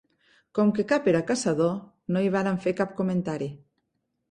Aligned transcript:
Com 0.59 0.71
que 0.79 0.85
cap 0.91 1.09
era 1.11 1.21
caçador, 1.27 1.77
no 2.15 2.25
hi 2.25 2.33
varen 2.39 2.59
fer 2.67 2.75
cap 2.83 2.99
comentari 3.03 3.53